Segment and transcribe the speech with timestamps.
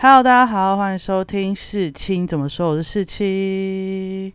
[0.00, 4.32] Hello，大家好，欢迎收听世青怎么说，我是世青。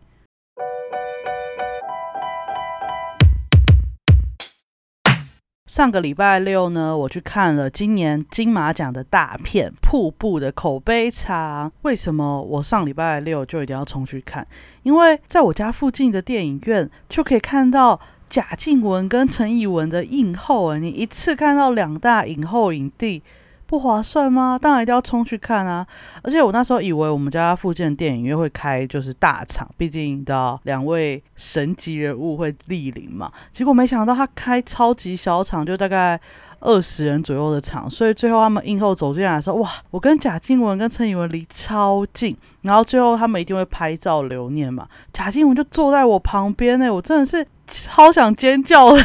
[5.64, 11.72] 上个礼拜六呢，我去看了今年金马奖的大片《瀑布》的口碑茶。
[11.80, 14.46] 为什么我上礼拜六就一定要冲去看？
[14.82, 20.76] 因为在我家附近的电影院就可以看到贾静雯跟陈以文的映后啊！
[20.76, 23.22] 你一次看到两大影后影帝。
[23.74, 24.56] 不划算吗？
[24.56, 25.84] 当然一定要冲去看啊！
[26.22, 33.32] 而且我那时候以为我们家附近的电影院会开就是大场，毕竟你知道两位神级人物会莅临嘛。
[33.50, 36.20] 结果没想到他开超级小场，就大概
[36.60, 37.90] 二十人左右的场。
[37.90, 44.86] 所以最后他们映后走进来说：“哇，我跟贾静雯跟陈以文离超近。”然后最后他们一定会拍照留念嘛。
[45.12, 49.04] 贾静雯就坐在我旁边呢，我真的是超想尖叫的。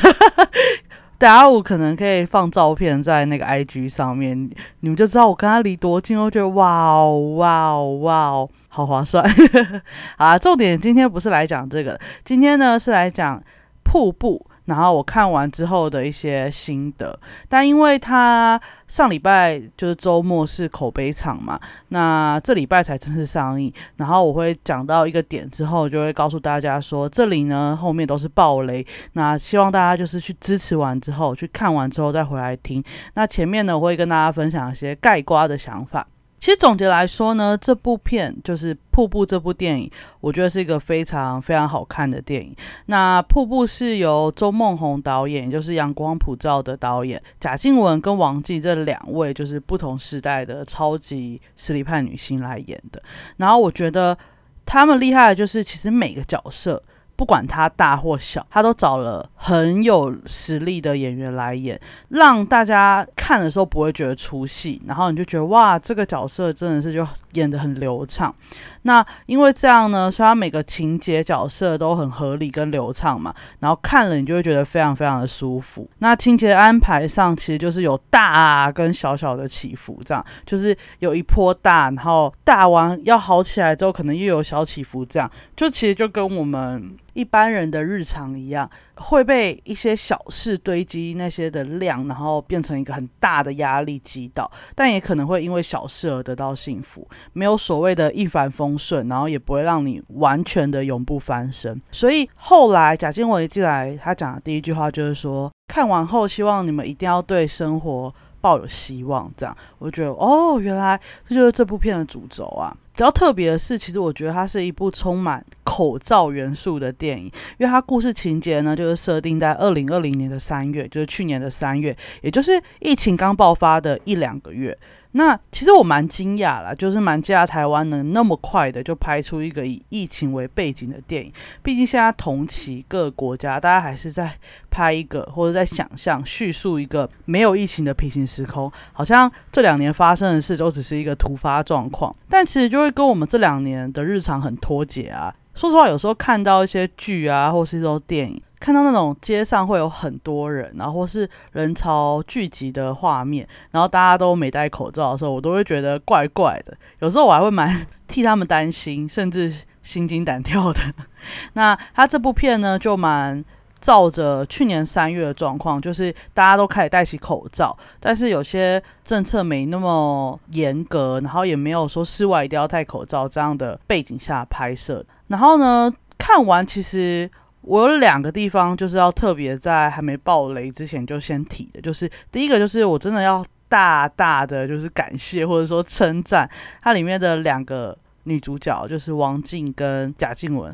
[1.20, 6.18] 等下我可能可以放照片在那个 IG 上面，你们就知道我跟他离多近。
[6.18, 9.30] 我觉得哇哦哇哦哇哦，好划算。
[10.18, 13.44] 好，重点今天不是来讲这个，今天呢是来讲
[13.84, 14.46] 瀑布。
[14.70, 23.74] 然后我看完之后的一些心得，但因为他上礼拜就是周末是口碑场嘛，那这礼拜才正式上映。
[23.98, 32.84] 然后我会讲到一个点之后，就会告诉大家说，这里呢后面都是暴雷，那希望大家就是去支持完之后，去看完之后再回来听。
[33.16, 36.08] 那前面呢，我会跟大家分享一些盖瓜的想法。
[36.40, 42.56] 其实总结来说呢，这部片就是《瀑布》这部电影，我觉得是一个非常非常好看的电影。
[42.86, 53.02] 那《瀑布》是由周梦红导演，就是《阳光普照》的导演，贾静雯跟王静这两位就是不同时代的超级实力派女星来演的。
[53.38, 54.18] 然后我觉得
[54.66, 56.82] 他们厉害的就是，其实每个角色。
[57.16, 68.36] 不管他大或小，他都找了很有实力的演员来演，让大家看的时候不会觉得出戏，然后你就觉得哇，这个角色真的是就演得很流畅。
[68.82, 75.90] 那因为这样呢，所以他每个情节角色都很合理跟流畅嘛，然后看了你就会觉得非常非常的舒服。
[76.00, 86.98] 那情节安排上其实就是有大跟小小的起伏，这样就是有一波大，然后大完要好起来之后，可能又有小起伏，这样就其实就跟我们。
[87.14, 94.52] 一般人的日常一样，会被一些小事堆积那些的量，然后变成一个很大的压力击倒。
[94.74, 101.80] 但也可能会因为小事而得到幸福，没有所谓的一帆风顺，然后也不会让你完全的永不翻身。
[101.92, 108.12] 所以后来贾静雯一进来，他讲的第一句话就是说：看完后，希望你们一定要对生活
[108.42, 109.32] 抱有希望。
[109.38, 112.76] 这样，我觉得哦，原来这就是这部片的主轴啊。
[112.94, 117.26] 比较特别的是，其实我觉得它是一部充满口罩元素的电影，
[117.60, 124.76] 因为它故事情节呢，就是设定在二零二零年的三月，就是去年的三月，也就是疫情刚爆发的一两个月。
[125.12, 131.32] 那其实我蛮惊讶啦，就是蛮惊讶台湾能那么快的就拍出一个以疫情为背景的电影。
[131.64, 134.36] 毕竟现在同期各国家，大家还是在
[134.72, 145.34] 拍一个或者在想象叙述一个没有疫情的平行时空，好像这两年发生的事都只是一个突发状况，但其实就会跟我们这两年的日常很脱节啊。
[145.60, 148.42] 说实话，有时候看到一些剧啊，或是一种电影。
[148.62, 156.74] 看到那种街上会有很多人，然后或是人潮聚集的画面，然后大家都没戴口罩的时候，我都会觉得怪怪的。
[157.00, 159.54] 有时候我还会蛮替他们担心，甚至
[159.84, 160.80] 心惊胆跳的。
[161.56, 163.44] 那他这部片呢，就蛮
[163.82, 175.06] 照着去年三月的状况，就是大家都开始戴起口罩，但是有些政策没那么严格，然后也没有说室外一定要戴口罩这样的背景下拍摄。
[175.30, 177.32] 然后呢，看完其实。
[177.62, 186.50] 我有两个地方就是要特别在还没爆雷之前就先提的，就是第一个就是我真的要大大的就是感谢或者说称赞
[186.82, 190.74] 它里面的两个女主角，就是王静跟贾静雯，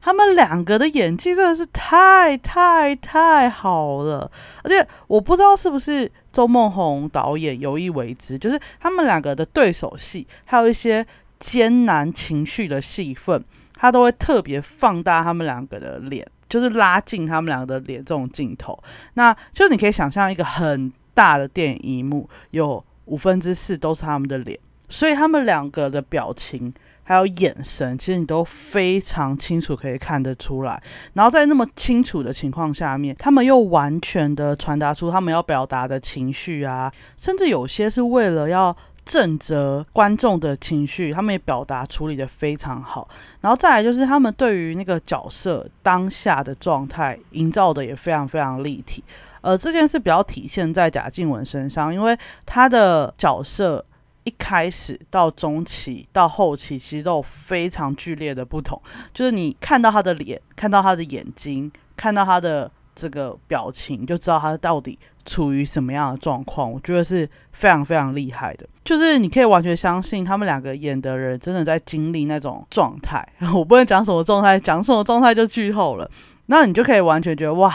[0.00, 4.30] 他们两个的演技真的是太太太好了，
[4.62, 11.04] 而且我不知道是不是周梦红导演有意为之，就是他们两个的对手戏，还有一些
[11.38, 13.44] 艰难情绪的戏份。
[13.76, 18.82] 他都会特别放大他们两个的脸，就是拉近他们两个的脸这种镜头。
[19.14, 24.58] 那就你可以想象一个很大的电影荧幕，有五分之四都是他们的脸，
[24.88, 26.72] 所以他们两个的表情
[27.02, 30.82] 还有眼神，其实你都非常清楚可以看得出来。
[31.12, 38.74] 然后在那么清楚的情况下面，他们又完全的传达出他们要表达的情绪啊，甚至有些是为了要。
[39.04, 43.08] 正则观众的情绪，他们也表达处理的非常好。
[43.40, 49.04] 然后再来就是他们对于那个角色当下的状态营造的也非常非常立体。
[49.42, 53.84] 呃，这件事比较体现在贾静雯身上，因为她的角色
[54.24, 58.80] 一开始到中期到后期，其实都有非常剧烈的不同。
[59.12, 66.70] 就是你看到她的脸，看到她的眼睛，看到她的这个表情，就知道他到底处于什么样的状况。
[66.70, 68.66] 我觉得是非常非常厉害的。
[68.84, 73.26] 就是你可以完全相信他们两个演的人真的在经历那种状态。
[73.54, 76.10] 我不能讲什么状态，讲什么状态就剧透了。
[76.46, 77.74] 那你就可以完全觉得哇，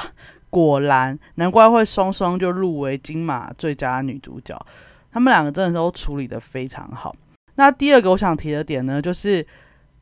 [0.51, 4.55] 果然难怪会双双就入围金马最佳女主角。
[5.11, 7.15] 他们两个真的都处理的非常好。
[7.55, 9.45] 那第二个我想提的点呢，就是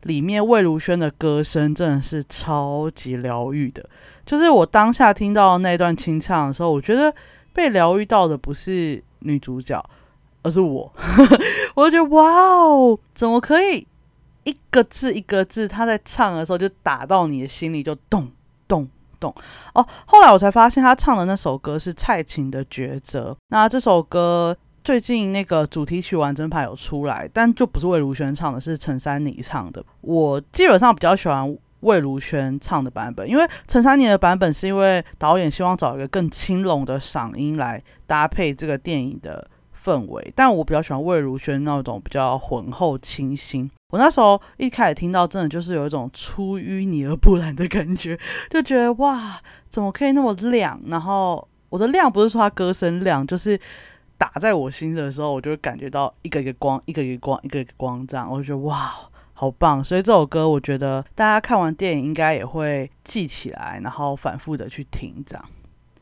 [0.03, 3.89] 里面魏如萱的歌声真的是超级疗愈的。
[4.27, 7.11] 就是我当下听到那段清唱的时候，我觉得
[7.53, 9.83] 被疗愈到的不是女主角，
[10.43, 10.93] 而是我。
[11.73, 13.87] 我就觉得哇哦，怎么可以
[14.43, 18.29] 一个字一个字，他在唱的时候就打到你的心里，就咚
[18.67, 18.87] 咚
[19.19, 19.33] 咚
[19.73, 19.87] 哦。
[20.05, 23.31] 后来我才发现，他唱的那首歌是蔡琴的《抉择》。
[23.47, 24.55] 那这首歌。
[24.83, 29.83] 最近那个主题曲完整版有出来，但就不是魏如萱唱的，是陈珊妮唱的。
[29.99, 40.33] 我基本上比较喜欢魏如萱唱的版本，因为陈珊妮的版本是因为导演希望找一个更轻拢的嗓音来搭配这个电影的氛围。
[40.35, 43.69] 但我比较喜欢魏如萱那种比较浑厚清新。
[43.89, 48.19] 我那时候一开始听到，真的就是有一种出淤泥而不染的感觉，
[48.49, 49.39] 就觉得哇，
[49.69, 50.79] 怎么可以那么亮？
[50.87, 53.59] 然后我的亮不是说他歌声亮，就是。
[54.19, 58.95] 打在我心的时候，我就感觉到一个一个光，一个一个光，一个一个光，这样我就觉得哇，
[59.39, 59.83] 好棒！
[59.83, 65.45] 所以这首歌，我觉得大家看完电影应该也会记起来，然后反复的去听这样。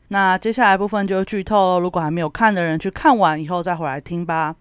[0.08, 4.56] 那接下来部分就剧透，如果还没有看的人，去看完以后再回来听吧。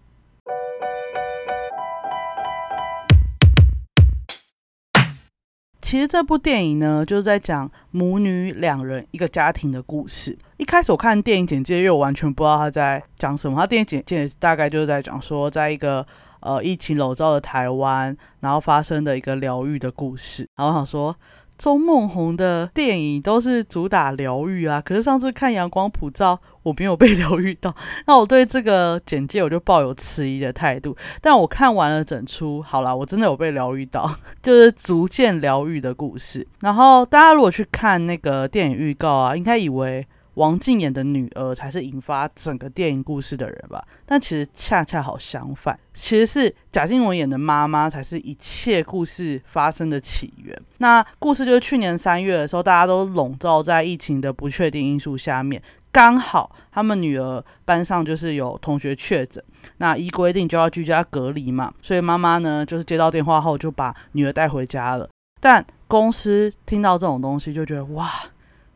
[5.80, 10.38] 其实这部电影呢，就是在讲母女两人一个家庭的故事。
[10.58, 13.58] 一开始我看电影简介，因为我完全不知道他在讲什么。
[13.62, 16.06] 他电影简介大概就是在讲说，在一个
[16.46, 20.48] 呃疫情笼罩的台湾，然后发生的一个疗愈的故事。
[20.56, 21.14] 然后想说。
[21.58, 27.74] 周梦红的电影都是主打疗愈啊，可是上次看《阳光普照》，我没有被疗愈到。
[28.06, 30.94] 那我对这个简介我就抱有迟疑的态度。
[31.22, 36.46] 但我看完了整出，好啦，我真的有被疗愈到， 就是逐渐疗愈的故事。
[36.60, 40.06] 然后大家如果去看那个电影预告啊，应该以为。
[40.36, 43.86] 王静演的女儿才是引发整个电影故事的人吧？
[44.06, 50.58] 但其实恰恰好相反，其实是贾静雯演的妈妈才是一切故事发生的起源。
[50.78, 55.62] 那故事就是去年三月的时候，大家都笼罩在疫情的不确定因素下面，
[55.92, 59.44] 刚好他们女儿班上就是有同学确诊，
[59.78, 65.10] 那依规定就要居家隔离嘛，所以妈妈呢就是接到电话后就把女儿带回家了。
[65.40, 68.10] 但公司听到这种东西就觉得哇。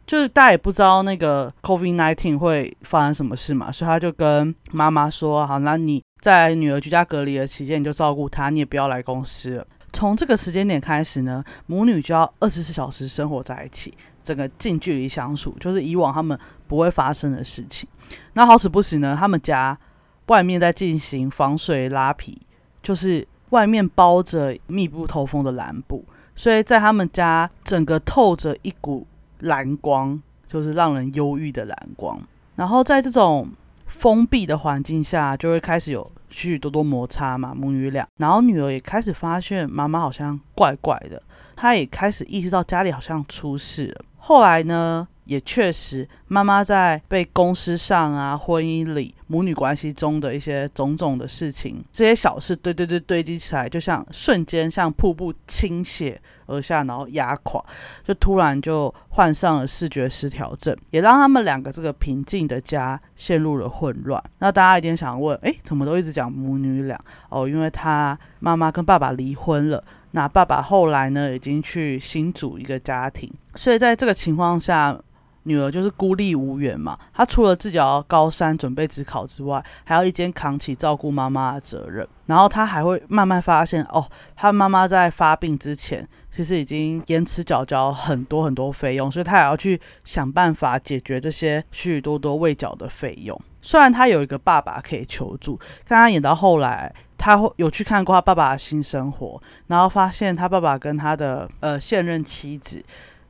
[0.09, 16.35] 就是大家也不知道那个 COVID nineteen 会发生什么事嘛，所以他就跟妈妈说：“好，那你在女儿居家隔离的期间，你就照顾她，你也不要来公司了。”从这个时间点开始呢，母女就要二十四小时生活在一起，整个近距离相处，就是以往他们
[16.67, 17.87] 不会发生的事情。
[18.33, 19.77] 那好死不死呢，他们家
[20.25, 22.41] 外面在进行防水拉皮，
[22.81, 26.03] 就是外面包着密不透风的蓝布，
[26.35, 29.05] 所以在他们家整个透着一股。
[29.39, 32.19] 蓝光就是让人忧郁的蓝光，
[32.55, 33.49] 然后在这种
[33.85, 38.07] 封闭的环境下，就会开始有许许多多摩擦嘛，母女俩。
[38.17, 41.21] 然后女儿也开始发现妈妈好像怪怪的，
[41.55, 44.05] 她也开始意识到家里好像出事了。
[44.17, 45.07] 后来呢？
[45.29, 56.17] 也确实，妈妈在被公司上啊、婚姻里、母女关系中的一些种种的事情，这些小事堆堆堆堆积起来，就像瞬间像瀑布倾泻
[56.47, 57.63] 而下，然后压垮，
[58.03, 64.19] 就突然就患上了视觉失调症，也让他们两个这个平静的家陷入了混乱。
[64.39, 66.99] 那大家一定想问，哎，怎么都一直讲母女俩？
[67.29, 74.99] 哦，因为他妈妈跟爸爸离婚了，那爸爸后来呢，已经去新组一个家庭，所以在这个情况下。
[75.43, 82.07] 女儿就是孤立无援嘛，她除了自己要高三准备职考之外，还要一肩扛起照顾妈妈的责任。
[82.25, 93.39] 然后她还会慢慢发现，哦，她妈妈在发病之前，其实已经延迟缴交很多很多费用，所以她也要去想办法解决这些许许多多未缴的费用。
[93.61, 102.83] 虽然她有一个爸爸可以求助，但她演到后来，她有去看过她爸爸的新生活，然后发现她爸爸跟他的呃现任妻子。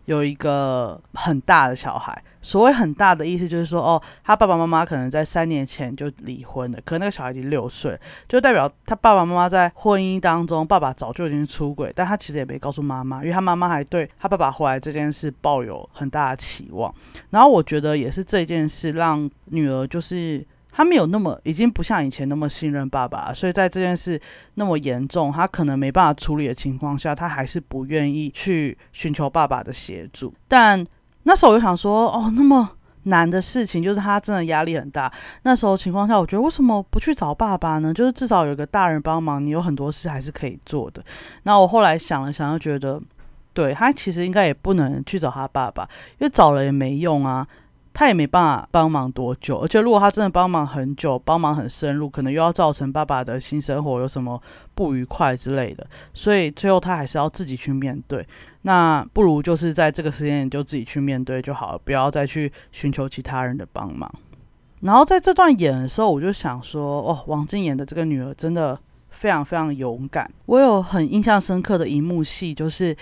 [0.09, 7.95] 有一个很大的小孩，所谓很大的意思就是说，哦，他爸爸妈妈可能在三年前就离婚了，可那个小孩已经六岁，
[8.27, 16.91] 就代表他爸爸妈妈在婚姻当中，爸爸早就已经出轨，但他其实也没告诉妈妈，因为他妈妈还对他爸爸回来这件事抱有很大的期望。
[17.29, 24.19] 然后我觉得也是这件事让女儿就是他没有那么，已经不像以前那么信任爸爸，所以在这件事
[24.53, 30.33] 那么严重，他可能没办法处理的情况下，他还是不愿意去寻求爸爸的协助。
[30.47, 30.85] 但
[31.23, 32.69] 那时候我就想说，哦，那么
[33.03, 35.11] 难的事情，就是他真的压力很大。
[35.43, 37.93] 那时候情况下，我觉得为什么不去找爸爸呢？
[37.93, 41.03] 就是至少有个大人帮忙，你有很多事还是可以做的。
[41.43, 43.01] 那我后来想了想，又觉得，
[43.53, 45.83] 对他其实应该也不能去找他爸爸，
[46.19, 47.45] 因为找了也没用啊。
[47.93, 54.41] 他也没办法帮忙多久，而且如果他真的帮忙很久，帮忙很深入，可能又要造成爸爸的新生活有什么
[54.73, 58.25] 不愉快之类的，所以最后他还是要自己去面对。
[58.61, 64.09] 那不如就是在这个时间点就自己去面对就好了，不要再去寻求其他人的帮忙。
[64.81, 68.79] 然后在这段演的时候，我就想说，哦，王静演的这个女儿真的
[69.09, 70.29] 非常非常勇敢。
[70.45, 72.95] 我有很印象深刻的一幕戏，就是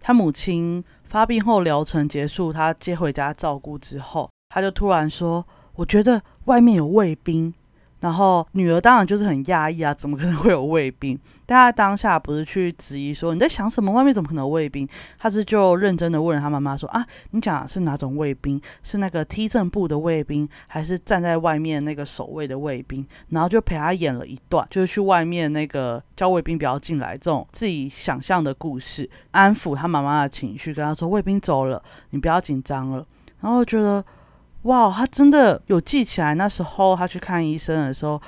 [0.00, 4.28] 他母亲发病后疗程结束，他接回家照顾之后。
[4.48, 7.54] 他就突然说：“我觉得外面有卫兵。”
[8.00, 11.18] 然后女儿当然就是很讶异啊，怎么可能会有卫兵？
[11.46, 13.92] 但他当下不是去质疑说你在想什么？
[13.92, 14.88] 外面怎么可能有卫兵？
[15.18, 18.60] 他是就认真的问他妈妈说：“啊，你讲的是哪种卫兵？
[18.82, 33.04] 是那个踢正部的卫兵，还是站在外面那个守卫的卫兵？”然后就陪他演了一段，就是去外面那个叫卫兵不要进来这种自己想象的故事，安抚他妈妈的情绪，跟他说：“卫兵走了，你不要紧张了。”
[33.42, 34.04] 然后觉得。
[34.62, 36.34] 哇，他真的有记起来。
[36.34, 38.20] 那时候他去看医生的时候，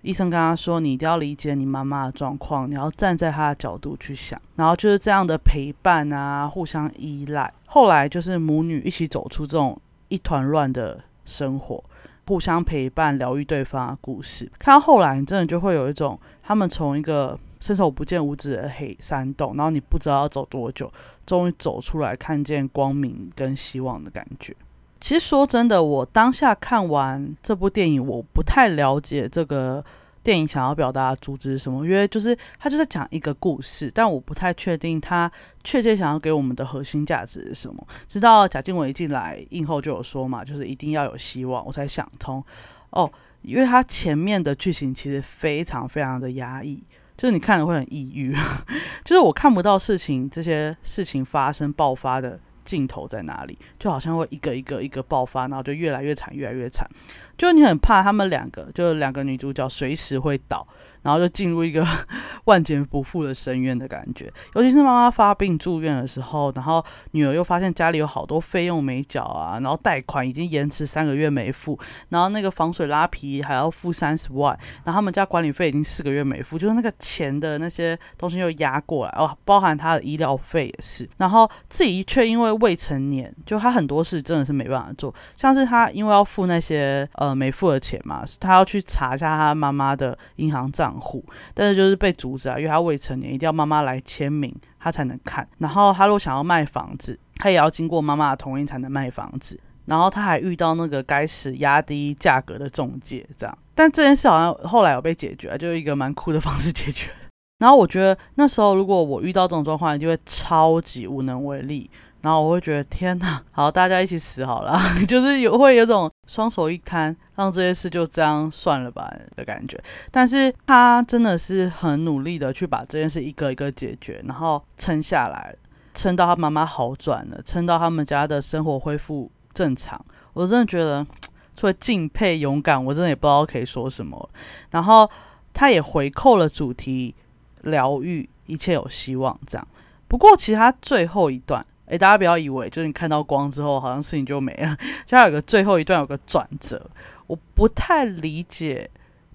[0.00, 7.52] 医生跟他说：“你一定要理解你妈妈的状况，你要站在她的角度去想。”然后就是这样的陪伴啊，互相依赖。
[7.66, 11.82] 后来就是母女一起走出这种一团乱的生活，
[12.26, 14.50] 互相陪伴、疗愈对方的故事。
[14.58, 20.90] 看到后来，你真的就会有一种他们从一个伸手不见五指的黑山洞，然后你不知道要走多久，
[21.26, 24.56] 终于走出来，看见光明跟希望的感觉。
[25.04, 29.84] 其实说真的，我当下看完这部电影，我不太了解这个
[30.22, 35.30] 电影想要表达的主旨是什么，因为就是他就在讲一个故事，但我不太确定他
[35.62, 37.86] 确切想要给我们的核心价值是什么。
[38.08, 42.42] 直到贾静雯一进来映后就有说嘛，就是一定要有希望，我才想通
[42.88, 46.82] 哦，因为他前面的剧情其实非常非常的压抑，
[47.14, 48.34] 就是你看了会很抑郁，
[49.04, 52.40] 就是我看不到事情这些事情发生爆发的。
[52.64, 53.58] 镜头在哪里？
[53.78, 56.88] 就好像会一个一个一个爆发，然后就越来越惨，越来越惨。
[57.36, 60.66] 就你很怕他们两个，就两个女主角随时会倒。
[61.04, 61.86] 然后就进入一个
[62.46, 90.93] 万劫不复的深渊的感觉，尤其是妈妈发病住院的时候，然后女儿又发现家里有好多费用没缴啊，然后贷款已经延迟三个月没付，然后那个防水拉皮还要付三十万，然后他们家管理费已经四个月没付，就是那个钱的那些东西又压过来哦，包含他的医疗费也是，然后自己却因为未成年，就他很多事真的是没办法做，像是他因为要付那些呃没付的钱嘛，他要去查一下他妈妈的银行账。
[91.00, 91.24] 户，
[91.54, 95.48] 但是就是被阻止啊，因为他未成年，一定要妈妈来签名，他才能看。
[95.58, 99.58] 然后他如果想要卖房子，他也要经过妈妈的同意才能卖房子。
[99.86, 103.58] 然后他还遇到那个该死压低价格的中介，这样。
[103.74, 107.10] 但这件事好像后来有被解决，就是一个蛮酷的方式解决。
[107.60, 111.90] 然后我觉得那时候如果我遇到这种状况，就会超级无能为力。
[112.24, 119.78] 然后我会觉得天哪， 好，大家一起死好了， 就是有会有种双手一摊，让这些事就这样算了吧的感觉。
[120.10, 125.54] 但是他真的是很努力的去把这件事一个一个解决，然后撑下来，
[125.92, 130.02] 撑到他妈妈好转了，撑到他们家的生活恢复正常。
[130.32, 131.06] 我真的觉得
[131.54, 134.30] 除了敬佩勇敢，我真的也不知道可以说什么。
[134.70, 135.06] 然后
[135.52, 137.14] 他也回扣了主题，
[137.60, 139.68] 疗愈一切有希望这样。
[140.08, 141.62] 不过其实他最后一段。
[141.98, 144.76] 大家不要以为就是你看到光之后，好像事情就没了。
[145.06, 146.90] 就有个最后一段有个转折，
[147.26, 148.90] 我不太理解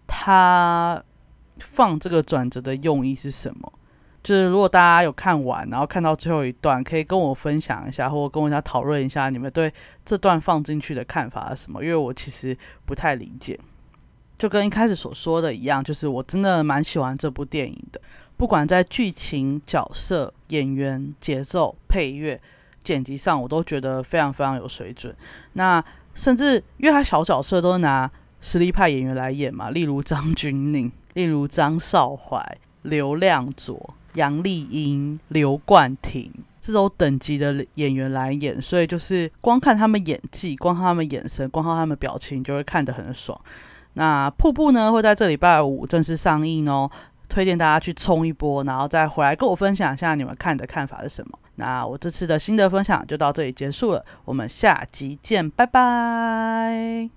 [0.08, 1.04] 他
[1.60, 3.74] 放这个转折的用意是什么。
[4.22, 9.74] 就是如果大家有看完，然后看到最后一段，可以跟我分享一下，或者跟我一下讨论一下，你们对
[10.04, 11.82] 这段放进去的看法是什么？
[11.82, 13.58] 因为我其实不太理解。
[14.40, 18.02] 就跟一开始所说的一样，就是我真的蛮喜欢这部电影的。
[18.38, 22.42] 不管在剧情、角色、演员、节奏、配乐、
[22.82, 25.14] 剪辑上，我都觉得非常非常有水准。
[25.54, 25.84] 那
[26.16, 36.32] 甚至因为他小角色都拿实力派演员来演嘛，例如张钧甯，例如张少怀、刘亮佐、杨丽英、刘冠廷
[36.62, 43.38] 这种等级的演员来演，所以就是光看他们演技，光看他们眼神，光看他们表情，就会看得很爽。
[43.94, 46.90] 那瀑布呢，会在这礼拜五正式上映哦。
[47.28, 51.38] 推荐大家去冲一波，然后再回来跟我分享一下你们看的看法是什么。
[51.58, 57.10] 那我这次的心得分享就到这里结束了，我们下集见，拜拜。